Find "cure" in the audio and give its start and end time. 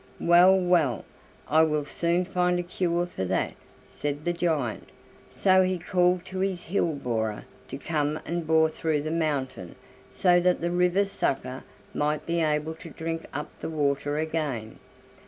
2.63-3.05